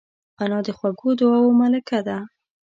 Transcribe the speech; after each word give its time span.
انا 0.43 0.59
د 0.65 0.67
خوږو 0.77 1.09
دعاوو 1.19 1.57
ملکه 1.61 1.99
ده 2.07 2.17